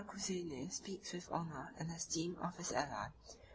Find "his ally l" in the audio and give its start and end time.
2.57-3.35